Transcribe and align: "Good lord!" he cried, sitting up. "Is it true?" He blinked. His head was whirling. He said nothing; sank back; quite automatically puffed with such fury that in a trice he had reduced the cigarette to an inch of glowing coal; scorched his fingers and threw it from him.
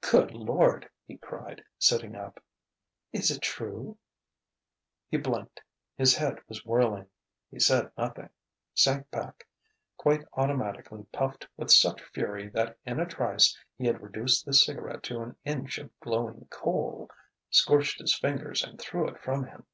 "Good 0.00 0.32
lord!" 0.32 0.90
he 1.06 1.16
cried, 1.16 1.62
sitting 1.78 2.16
up. 2.16 2.42
"Is 3.12 3.30
it 3.30 3.40
true?" 3.40 3.98
He 5.08 5.16
blinked. 5.16 5.60
His 5.96 6.16
head 6.16 6.40
was 6.48 6.64
whirling. 6.64 7.06
He 7.52 7.60
said 7.60 7.92
nothing; 7.96 8.30
sank 8.74 9.08
back; 9.12 9.46
quite 9.96 10.24
automatically 10.32 11.04
puffed 11.12 11.46
with 11.56 11.70
such 11.70 12.02
fury 12.02 12.48
that 12.48 12.78
in 12.84 12.98
a 12.98 13.06
trice 13.06 13.56
he 13.78 13.86
had 13.86 14.02
reduced 14.02 14.44
the 14.44 14.54
cigarette 14.54 15.04
to 15.04 15.20
an 15.22 15.36
inch 15.44 15.78
of 15.78 15.96
glowing 16.00 16.48
coal; 16.50 17.08
scorched 17.50 18.00
his 18.00 18.18
fingers 18.18 18.64
and 18.64 18.80
threw 18.80 19.06
it 19.08 19.20
from 19.20 19.44
him. 19.46 19.66